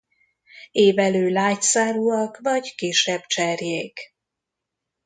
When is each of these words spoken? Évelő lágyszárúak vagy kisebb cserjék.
Évelő 0.71 1.29
lágyszárúak 1.29 2.37
vagy 2.39 2.75
kisebb 2.75 3.25
cserjék. 3.25 3.99